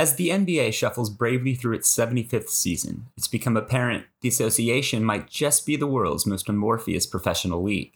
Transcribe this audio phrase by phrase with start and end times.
[0.00, 5.28] As the NBA shuffles bravely through its 75th season, it's become apparent the association might
[5.28, 7.92] just be the world's most amorphous professional league.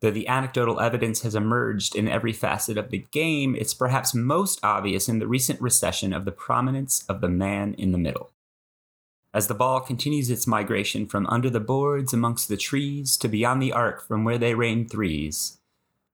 [0.00, 4.58] Though the anecdotal evidence has emerged in every facet of the game, it's perhaps most
[4.64, 8.32] obvious in the recent recession of the prominence of the man in the middle.
[9.32, 13.62] As the ball continues its migration from under the boards amongst the trees to beyond
[13.62, 15.58] the arc from where they rain threes,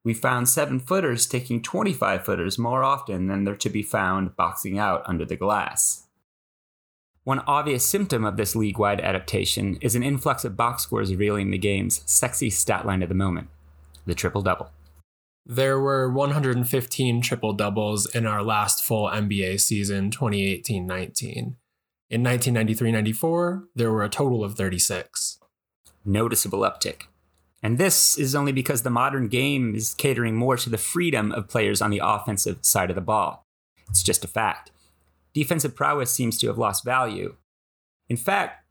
[0.05, 4.79] we found seven footers taking 25 footers more often than they're to be found boxing
[4.79, 6.07] out under the glass.
[7.25, 11.51] One obvious symptom of this league wide adaptation is an influx of box scores revealing
[11.51, 13.49] the game's sexy stat line of the moment
[14.07, 14.71] the triple double.
[15.47, 21.57] There were 115 triple doubles in our last full NBA season, 2018 19.
[22.11, 25.39] In 1993 94, there were a total of 36.
[26.05, 27.05] Noticeable uptick.
[27.65, 31.49] And this is only because the modern game is catering more to the freedom of
[31.49, 33.47] players on the offensive side of the ball.
[33.89, 34.71] It's just a fact.
[35.33, 37.37] Defensive prowess seems to have lost value.
[38.11, 38.67] In fact,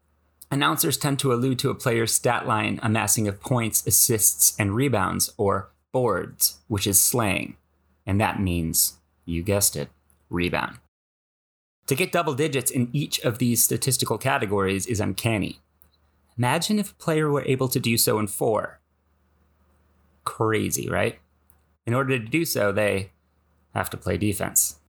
[0.51, 5.33] announcers tend to allude to a player's stat line amassing of points, assists, and rebounds,
[5.37, 7.57] or boards, which is slang.
[8.05, 9.89] And that means, you guessed it,
[10.29, 10.77] rebound.
[11.87, 15.61] To get double digits in each of these statistical categories is uncanny.
[16.37, 18.79] Imagine if a player were able to do so in four,
[20.23, 21.19] crazy, right?
[21.85, 23.11] In order to do so, they
[23.73, 24.79] have to play defense.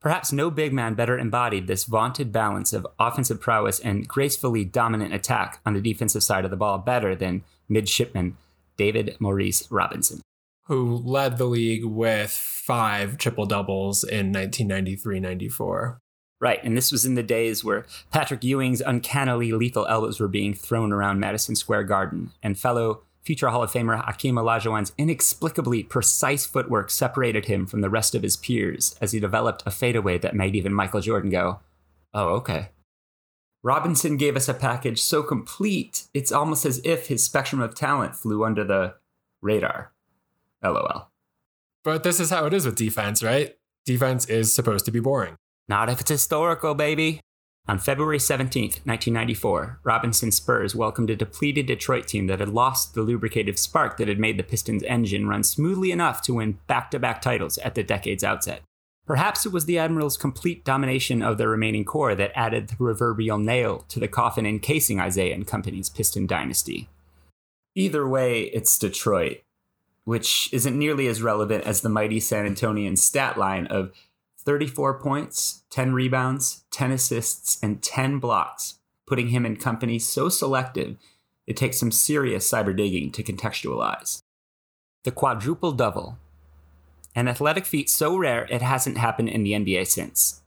[0.00, 5.14] Perhaps no big man better embodied this vaunted balance of offensive prowess and gracefully dominant
[5.14, 8.36] attack on the defensive side of the ball better than midshipman
[8.76, 10.20] David Maurice Robinson.
[10.66, 15.98] Who led the league with five triple doubles in 1993 94.
[16.40, 20.54] Right, and this was in the days where Patrick Ewing's uncannily lethal elbows were being
[20.54, 26.44] thrown around Madison Square Garden, and fellow future Hall of Famer Hakeem Olajuwon's inexplicably precise
[26.44, 30.34] footwork separated him from the rest of his peers as he developed a fadeaway that
[30.34, 31.60] made even Michael Jordan go,
[32.12, 32.70] oh, okay.
[33.62, 38.16] Robinson gave us a package so complete, it's almost as if his spectrum of talent
[38.16, 38.94] flew under the
[39.40, 39.92] radar.
[40.62, 41.10] LOL.
[41.84, 43.56] But this is how it is with defense, right?
[43.84, 45.36] Defense is supposed to be boring.
[45.68, 47.20] Not if it's historical, baby.
[47.68, 53.02] On February 17, 1994, Robinson Spurs welcomed a depleted Detroit team that had lost the
[53.02, 56.98] lubricative spark that had made the Pistons' engine run smoothly enough to win back to
[56.98, 58.62] back titles at the decade's outset.
[59.06, 63.38] Perhaps it was the Admirals' complete domination of their remaining core that added the proverbial
[63.38, 66.88] nail to the coffin encasing Isiah and Company's Piston dynasty.
[67.76, 69.42] Either way, it's Detroit,
[70.04, 73.92] which isn't nearly as relevant as the mighty San Antonian stat line of
[74.44, 80.96] 34 points, 10 rebounds, 10 assists, and 10 blocks, putting him in company so selective
[81.46, 84.20] it takes some serious cyber digging to contextualize.
[85.04, 86.18] The quadruple double,
[87.14, 90.42] an athletic feat so rare it hasn't happened in the NBA since.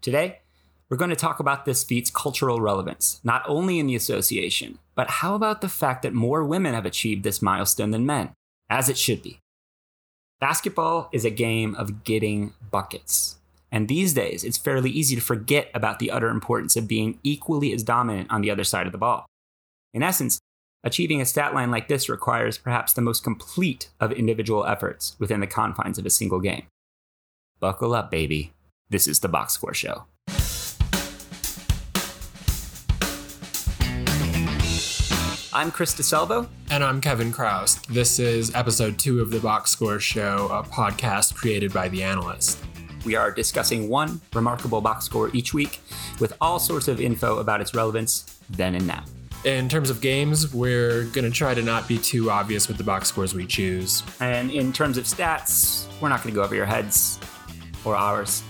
[0.00, 0.40] Today,
[0.88, 5.10] we're going to talk about this feat's cultural relevance, not only in the association, but
[5.10, 8.32] how about the fact that more women have achieved this milestone than men,
[8.68, 9.39] as it should be.
[10.40, 13.36] Basketball is a game of getting buckets.
[13.70, 17.74] And these days, it's fairly easy to forget about the utter importance of being equally
[17.74, 19.26] as dominant on the other side of the ball.
[19.92, 20.40] In essence,
[20.82, 25.40] achieving a stat line like this requires perhaps the most complete of individual efforts within
[25.40, 26.66] the confines of a single game.
[27.60, 28.52] Buckle up, baby.
[28.88, 30.04] This is the Box Score Show.
[35.52, 36.48] I'm Chris DeSalvo.
[36.70, 37.84] And I'm Kevin Chroust.
[37.86, 42.62] This is episode two of the Box Score Show, a podcast created by The Analyst.
[43.04, 45.80] We are discussing one remarkable box score each week
[46.20, 49.02] with all sorts of info about its relevance then and now.
[49.44, 52.84] In terms of games, we're going to try to not be too obvious with the
[52.84, 54.04] box scores we choose.
[54.20, 57.18] And in terms of stats, we're not going to go over your heads
[57.84, 58.44] or ours.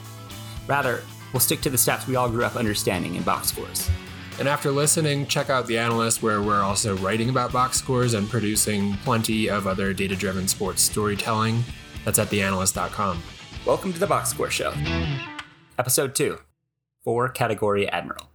[0.66, 1.03] Rather,
[1.33, 3.89] we'll stick to the stats we all grew up understanding in box scores.
[4.41, 8.27] And after listening, check out The Analyst, where we're also writing about box scores and
[8.27, 11.62] producing plenty of other data driven sports storytelling.
[12.06, 13.22] That's at theanalyst.com.
[13.66, 14.72] Welcome to the Box Score Show.
[15.78, 16.39] Episode 2
[17.04, 18.31] Four Category Admiral.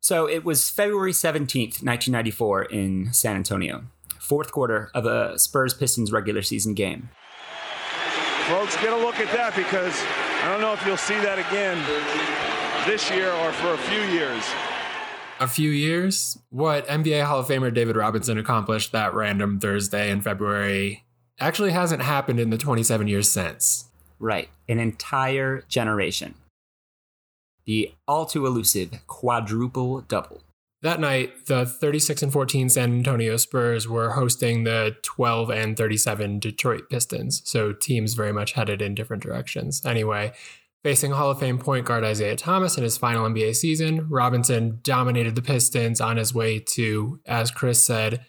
[0.00, 3.84] So it was February 17th, 1994, in San Antonio,
[4.18, 7.10] fourth quarter of a Spurs Pistons regular season game.
[8.48, 9.94] Folks, get a look at that because
[10.42, 12.55] I don't know if you'll see that again
[12.86, 14.44] this year or for a few years.
[15.40, 16.38] A few years?
[16.50, 21.04] What NBA Hall of Famer David Robinson accomplished that random Thursday in February
[21.40, 23.86] actually hasn't happened in the 27 years since.
[24.20, 26.34] Right, an entire generation.
[27.66, 30.42] The all too elusive quadruple double.
[30.82, 36.38] That night, the 36 and 14 San Antonio Spurs were hosting the 12 and 37
[36.38, 37.42] Detroit Pistons.
[37.44, 39.84] So teams very much headed in different directions.
[39.84, 40.32] Anyway,
[40.86, 45.34] facing Hall of Fame point guard Isiah Thomas in his final NBA season, Robinson dominated
[45.34, 48.24] the Pistons on his way to, as Chris said,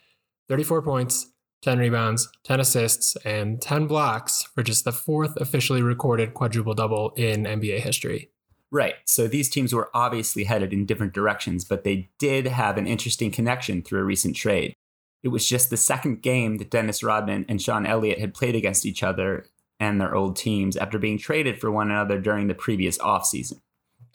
[0.50, 1.28] 34 points,
[1.62, 7.12] 10 rebounds, 10 assists, and 10 blocks for just the fourth officially recorded quadruple double
[7.16, 8.32] in NBA history.
[8.72, 8.96] Right.
[9.06, 13.30] So these teams were obviously headed in different directions, but they did have an interesting
[13.30, 14.74] connection through a recent trade.
[15.22, 18.84] It was just the second game that Dennis Rodman and Sean Elliott had played against
[18.84, 19.46] each other
[19.80, 23.60] and their old teams after being traded for one another during the previous offseason.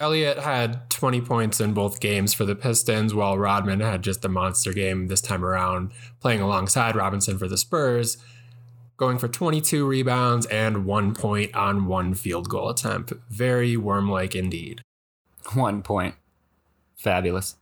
[0.00, 4.28] Elliott had 20 points in both games for the Pistons, while Rodman had just a
[4.28, 8.16] monster game this time around, playing alongside Robinson for the Spurs
[9.02, 13.12] going for 22 rebounds and one point on one field goal attempt.
[13.28, 14.80] Very worm like indeed.
[15.54, 16.14] One point.
[16.96, 17.56] Fabulous.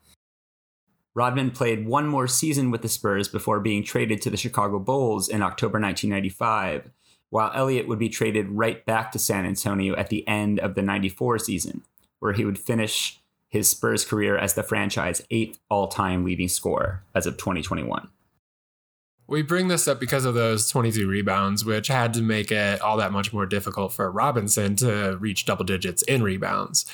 [1.15, 5.31] Rodman played one more season with the Spurs before being traded to the Chicago Bulls
[5.31, 6.91] in October 1995,
[7.31, 10.83] while Elliott would be traded right back to San Antonio at the end of the
[10.83, 11.83] 94 season,
[12.19, 17.03] where he would finish his Spurs career as the franchise eighth all time leading scorer
[17.15, 18.09] as of 2021.
[19.27, 22.97] We bring this up because of those 22 rebounds, which had to make it all
[22.97, 26.85] that much more difficult for Robinson to reach double digits in rebounds.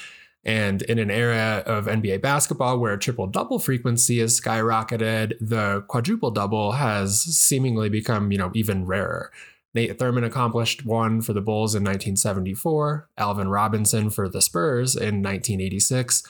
[0.44, 6.30] And in an era of NBA basketball where triple double frequency has skyrocketed, the quadruple
[6.30, 9.32] double has seemingly become, you know, even rarer.
[9.76, 15.22] Nate Thurmond accomplished one for the Bulls in 1974, Alvin Robertson for the Spurs in
[15.22, 16.22] 1986,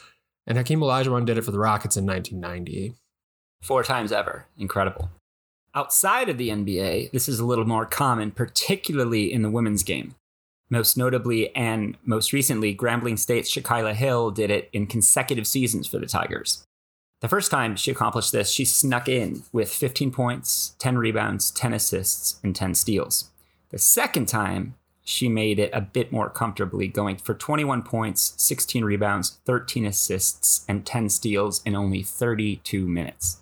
[0.45, 2.95] and Hakeem Olajuwon did it for the Rockets in 1990.
[3.61, 4.47] Four times ever.
[4.57, 5.11] Incredible.
[5.73, 10.15] Outside of the NBA, this is a little more common, particularly in the women's game.
[10.69, 15.99] Most notably and most recently, Grambling State's Shaquilla Hill did it in consecutive seasons for
[15.99, 16.65] the Tigers.
[17.21, 21.71] The first time she accomplished this, she snuck in with 15 points, 10 rebounds, 10
[21.71, 23.31] assists, and 10 steals.
[23.69, 28.83] The second time, she made it a bit more comfortably, going for 21 points, 16
[28.83, 33.41] rebounds, 13 assists, and 10 steals in only 32 minutes.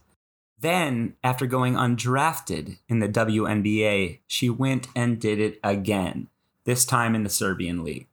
[0.59, 6.27] Then, after going undrafted in the WNBA, she went and did it again,
[6.63, 8.07] this time in the Serbian League.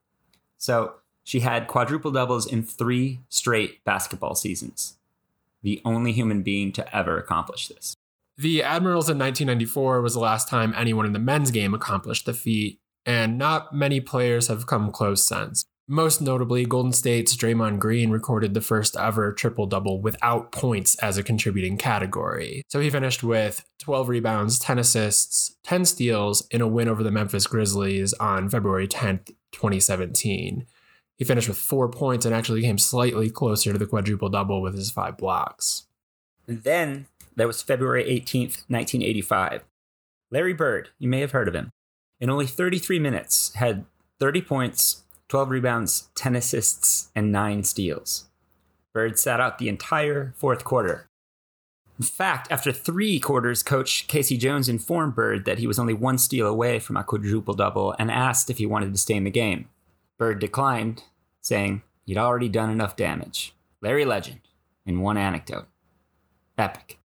[0.58, 0.94] So
[1.24, 4.96] she had quadruple doubles in three straight basketball seasons.
[5.62, 7.96] The only human being to ever accomplish this.
[8.38, 12.32] The Admirals in 1994 was the last time anyone in the men's game accomplished the
[12.32, 15.64] feat, and not many players have come close since.
[15.88, 21.18] Most notably, Golden State's Draymond Green recorded the first ever triple double without points as
[21.18, 22.62] a contributing category.
[22.68, 27.10] So he finished with 12 rebounds, 10 assists, 10 steals in a win over the
[27.10, 30.66] Memphis Grizzlies on February 10th, 2017.
[31.16, 34.74] He finished with four points and actually came slightly closer to the quadruple double with
[34.74, 35.86] his five blocks.
[36.46, 37.06] Then
[37.36, 39.64] there was February 18th, 1985.
[40.30, 41.70] Larry Bird, you may have heard of him,
[42.20, 43.84] in only 33 minutes had
[44.20, 48.28] 30 points, 12 rebounds, 10 assists, and 9 steals.
[48.94, 51.08] Bird sat out the entire fourth quarter.
[51.98, 54.36] In fact, after three quarters, coach K.C.
[54.36, 58.10] Jones informed Bird that he was only one steal away from a quadruple double and
[58.10, 59.68] asked if he wanted to stay in the game.
[60.18, 61.04] Bird declined,
[61.40, 63.54] saying he'd already done enough damage.
[63.80, 64.40] Larry Legend,
[64.86, 65.66] in one anecdote.
[66.56, 66.98] Epic.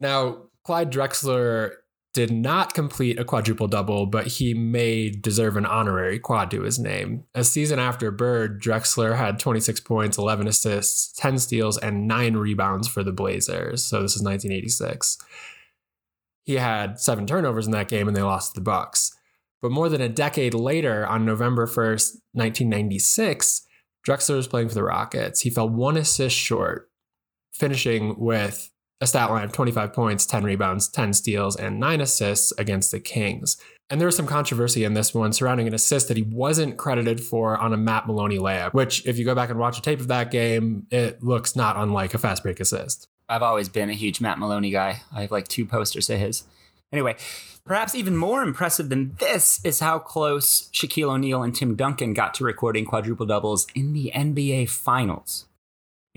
[0.00, 1.72] Now, Clyde Drexler
[2.14, 6.78] did not complete a quadruple double, but he may deserve an honorary quad to his
[6.78, 7.24] name.
[7.34, 12.88] A season after Bird, Drexler had 26 points, 11 assists, 10 steals, and 9 rebounds
[12.88, 13.84] for the Blazers.
[13.84, 15.18] So this is 1986.
[16.44, 19.14] He had 7 turnovers in that game and they lost to the Bucks.
[19.60, 23.66] But more than a decade later, on November 1st, 1996,
[24.06, 25.42] Drexler was playing for the Rockets.
[25.42, 26.90] He fell one assist short,
[27.52, 32.52] finishing with a stat line of 25 points, 10 rebounds, 10 steals, and 9 assists
[32.58, 33.56] against the Kings.
[33.90, 37.22] And there was some controversy in this one surrounding an assist that he wasn't credited
[37.22, 40.00] for on a Matt Maloney layup, which, if you go back and watch a tape
[40.00, 43.08] of that game, it looks not unlike a fast break assist.
[43.30, 45.02] I've always been a huge Matt Maloney guy.
[45.14, 46.44] I have like two posters of his.
[46.92, 47.16] Anyway,
[47.64, 52.34] perhaps even more impressive than this is how close Shaquille O'Neal and Tim Duncan got
[52.34, 55.47] to recording quadruple doubles in the NBA Finals.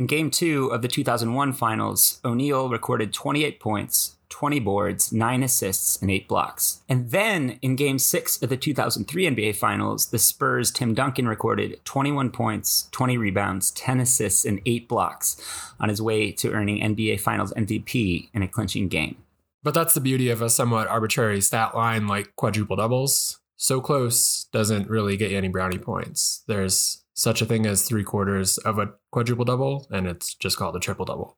[0.01, 6.01] In game two of the 2001 finals, O'Neal recorded 28 points, 20 boards, 9 assists,
[6.01, 6.81] and 8 blocks.
[6.89, 11.79] And then in game six of the 2003 NBA finals, the Spurs' Tim Duncan recorded
[11.85, 15.39] 21 points, 20 rebounds, 10 assists, and 8 blocks
[15.79, 19.17] on his way to earning NBA Finals MVP in a clinching game.
[19.61, 23.40] But that's the beauty of a somewhat arbitrary stat line like quadruple doubles.
[23.61, 26.43] So close doesn't really get you any brownie points.
[26.47, 30.75] There's such a thing as three quarters of a quadruple double, and it's just called
[30.75, 31.37] a triple double.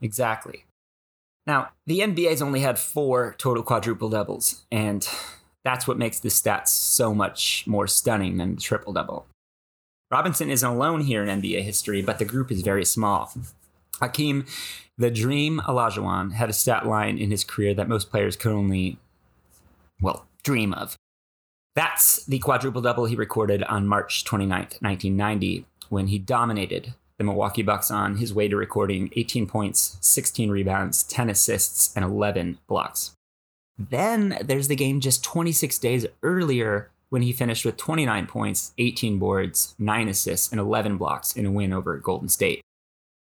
[0.00, 0.64] Exactly.
[1.46, 5.08] Now, the NBA's only had four total quadruple doubles, and
[5.64, 9.28] that's what makes the stats so much more stunning than the triple double.
[10.10, 13.32] Robinson isn't alone here in NBA history, but the group is very small.
[14.00, 14.46] Hakeem,
[14.98, 18.98] the dream Olajuwon, had a stat line in his career that most players could only,
[20.02, 20.96] well, dream of.
[21.76, 27.62] That's the quadruple double he recorded on March 29th, 1990, when he dominated the Milwaukee
[27.62, 33.12] Bucks on his way to recording 18 points, 16 rebounds, 10 assists, and 11 blocks.
[33.78, 39.18] Then there's the game just 26 days earlier when he finished with 29 points, 18
[39.18, 42.62] boards, 9 assists, and 11 blocks in a win over Golden State.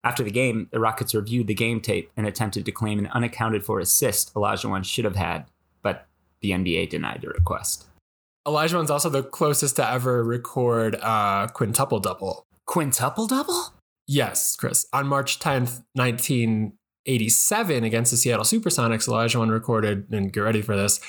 [0.04, 3.66] After the game, the Rockets reviewed the game tape and attempted to claim an unaccounted
[3.66, 5.46] for assist Olajuwon should have had,
[5.82, 6.06] but
[6.42, 7.88] the NBA denied the request.
[8.48, 12.46] Olajuwon's also the closest to ever record a quintuple double.
[12.68, 13.74] Quintuple double?
[14.08, 14.86] Yes, Chris.
[14.94, 21.00] On March 10th, 1987, against the Seattle Supersonics, Olajuwon recorded, and get ready for this,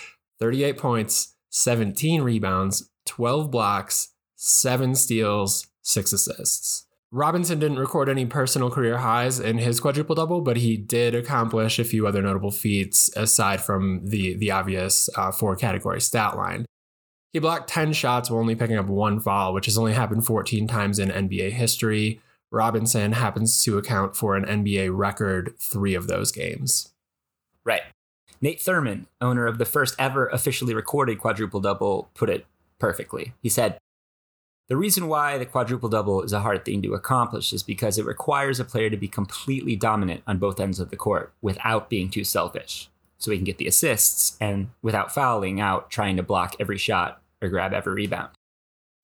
[0.40, 6.87] 38 points, 17 rebounds, 12 blocks, 7 steals, 6 assists.
[7.12, 11.78] Robinson didn't record any personal career highs in his quadruple double, but he did accomplish
[11.78, 16.66] a few other notable feats aside from the the obvious uh, four category stat line.
[17.33, 20.66] He blocked 10 shots while only picking up one foul, which has only happened 14
[20.66, 22.21] times in NBA history.
[22.50, 26.92] Robinson happens to account for an NBA record three of those games.
[27.64, 27.83] Right.
[28.40, 32.47] Nate Thurmond, owner of the first ever officially recorded quadruple double, put it
[32.78, 33.35] perfectly.
[33.42, 33.78] He said,
[34.68, 38.04] the reason why the quadruple double is a hard thing to accomplish is because it
[38.04, 42.11] requires a player to be completely dominant on both ends of the court without being
[42.11, 42.90] too selfish.
[43.18, 47.23] So he can get the assists and without fouling out trying to block every shot
[47.40, 48.30] or grab every rebound.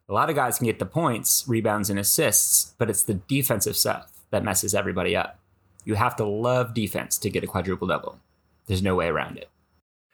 [0.08, 3.76] A lot of guys can get the points, rebounds, and assists, but it's the defensive
[3.76, 5.38] stuff that messes everybody up.
[5.84, 8.20] You have to love defense to get a quadruple double.
[8.66, 9.48] There's no way around it.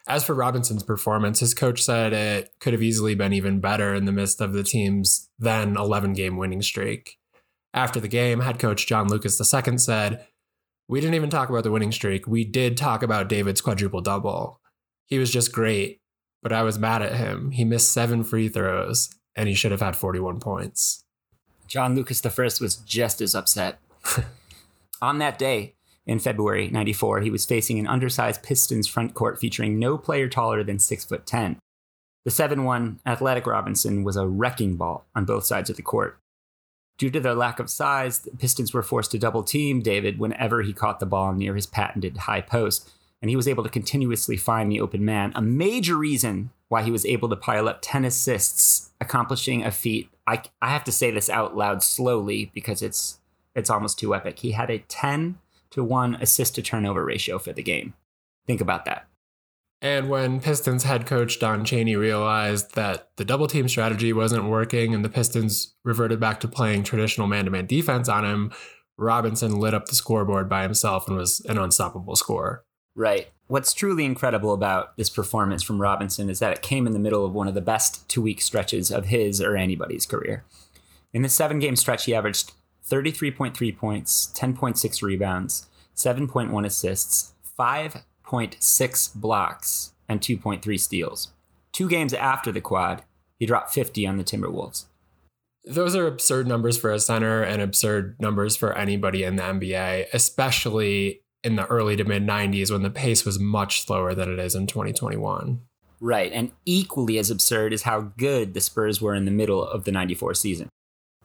[0.07, 4.07] As for Robinson's performance, his coach said it could have easily been even better in
[4.07, 7.19] the midst of the team's then 11 game winning streak.
[7.75, 10.27] After the game, head coach John Lucas II said,
[10.89, 12.27] We didn't even talk about the winning streak.
[12.27, 14.61] We did talk about David's quadruple double.
[15.07, 16.01] He was just great,
[16.43, 17.51] but I was mad at him.
[17.51, 21.05] He missed seven free throws, and he should have had 41 points.
[21.67, 22.31] John Lucas I
[22.61, 23.79] was just as upset.
[25.03, 25.75] On that day,
[26.07, 30.65] in February 94, he was facing an undersized Pistons front court featuring no player taller
[30.65, 31.59] than 6 foot 10.
[32.25, 36.19] The 7-1 athletic Robinson was a wrecking ball on both sides of the court.
[36.99, 40.63] Due to their lack of size, the Pistons were forced to double team David whenever
[40.63, 42.91] he caught the ball near his patented high post,
[43.23, 46.91] and he was able to continuously find the open man, a major reason why he
[46.91, 50.11] was able to pile up 10 assists, accomplishing a feat.
[50.27, 53.19] I, I have to say this out loud slowly because it's
[53.55, 54.41] it's almost too epic.
[54.41, 55.39] He had a 10
[55.71, 57.95] to one assist to turnover ratio for the game.
[58.47, 59.08] Think about that.
[59.81, 64.93] And when Pistons head coach Don Chaney realized that the double team strategy wasn't working
[64.93, 68.53] and the Pistons reverted back to playing traditional man to man defense on him,
[68.97, 72.65] Robinson lit up the scoreboard by himself and was an unstoppable scorer.
[72.97, 73.29] Right.
[73.47, 77.25] What's truly incredible about this performance from Robinson is that it came in the middle
[77.25, 80.45] of one of the best two week stretches of his or anybody's career.
[81.13, 82.53] In the seven game stretch, he averaged
[82.87, 87.33] 33.3 points, 10.6 rebounds, 7.1 assists,
[88.29, 91.33] 5.6 blocks, and 2.3 steals.
[91.73, 93.05] Two games after the quad,
[93.39, 94.87] he dropped 50 on the Timberwolves.
[95.65, 100.07] Those are absurd numbers for a center and absurd numbers for anybody in the NBA,
[100.13, 104.39] especially in the early to mid 90s when the pace was much slower than it
[104.39, 105.61] is in 2021.
[106.01, 109.85] Right, and equally as absurd is how good the Spurs were in the middle of
[109.85, 110.69] the 94 season.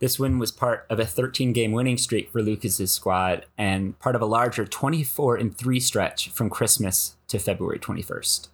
[0.04, 4.18] This win was part of a 13 game winning streak for Lucas's squad and part
[4.18, 8.50] of a larger 24 and 3 stretch from Christmas to February 21st.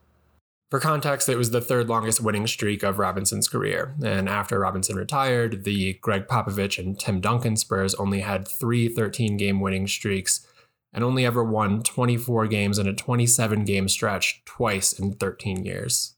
[0.69, 3.95] For context, it was the third longest winning streak of Robinson's career.
[4.05, 9.35] And after Robinson retired, the Gregg Popovich and Tim Duncan Spurs only had three 13
[9.35, 10.45] game winning streaks
[10.93, 16.13] and only ever won 24 games in a 27 game stretch twice in 13 years.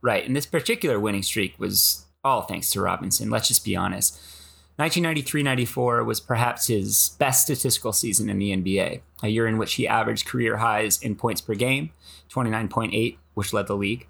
[0.00, 0.24] Right.
[0.24, 3.30] And this particular winning streak was all thanks to Robinson.
[3.30, 4.16] Let's just be honest.
[4.78, 9.86] 1993-94 was perhaps his best statistical season in the NBA, a year in which he
[9.86, 11.90] averaged career highs in points per game,
[12.32, 14.08] 29.8, which led the league,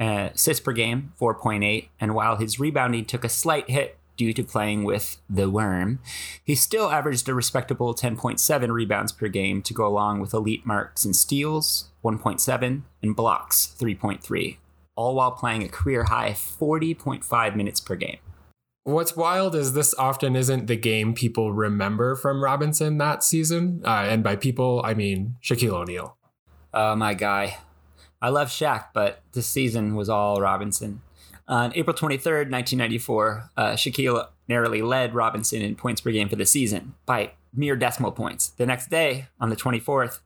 [0.00, 4.42] uh, assists per game, 4.8, and while his rebounding took a slight hit due to
[4.42, 6.00] playing with the worm,
[6.42, 11.04] he still averaged a respectable 10.7 rebounds per game to go along with elite marks
[11.04, 14.56] in steals, 1.7, and blocks, 3.3,
[14.96, 18.18] all while playing a career high 40.5 minutes per game.
[18.84, 23.82] What's wild is this often isn't the game people remember from Robinson that season.
[23.84, 26.16] Uh, and by people, I mean Shaquille O'Neal.
[26.72, 27.58] Oh, my guy.
[28.20, 31.02] I love Shaq, but this season was all Robinson.
[31.46, 36.44] On April 23rd, 1994, uh, Shaquille narrowly led Robinson in points per game for the
[36.44, 38.48] season by mere decimal points.
[38.48, 40.20] The next day, on the 24th,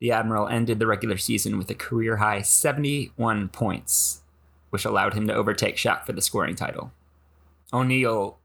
[0.00, 4.22] the Admiral ended the regular season with a career high 71 points,
[4.70, 6.92] which allowed him to overtake Shaq for the scoring title.
[7.72, 8.38] O'Neal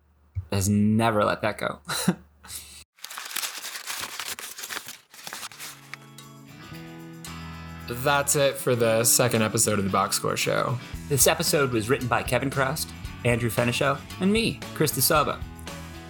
[0.51, 1.79] has never let that go.
[7.87, 10.77] That's it for the second episode of the Box Score Show.
[11.09, 12.89] This episode was written by Kevin Chroust,
[13.23, 15.41] Andrew Fenishow, and me, Chris DeSalvo.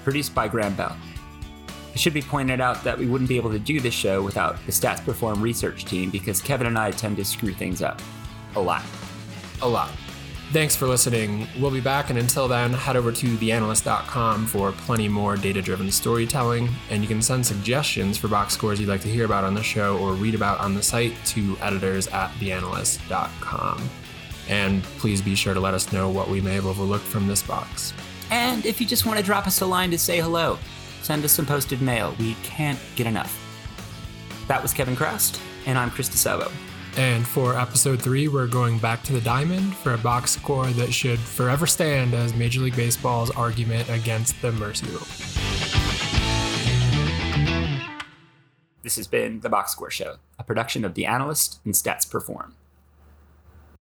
[0.04, 0.96] Produced by Graham Bell.
[1.94, 4.58] It should be pointed out that we wouldn't be able to do this show without
[4.66, 8.02] the Stats Perform research team because Kevin and I tend to screw things up.
[8.56, 8.84] A lot.
[9.62, 9.92] A lot.
[10.54, 11.48] Thanks for listening.
[11.60, 15.92] We'll be back, and until then, head over to theanalyst.com for plenty more data driven
[15.92, 16.70] storytelling.
[16.92, 19.64] And you can send suggestions for box scores you'd like to hear about on the
[19.64, 23.90] show or read about on the site to editors at theanalyst.com.
[24.48, 27.42] And please be sure to let us know what we may have overlooked from this
[27.42, 27.92] box.
[28.30, 30.60] And if you just want to drop us a line to say hello,
[31.02, 32.16] send us some posted mail.
[32.20, 33.40] We can't get enough.
[34.48, 36.52] That was Kevin Chroust, and I'm Chris DeSalvo.
[36.96, 40.94] And for episode three, we're going back to the diamond for a box score that
[40.94, 45.08] should forever stand as Major League Baseball's argument against the Mercy Rule.
[48.84, 52.54] This has been The Box Score Show, a production of The Analyst and Stats Perform.